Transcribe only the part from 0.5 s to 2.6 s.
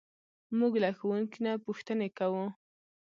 موږ له ښوونکي نه پوښتنې کوو.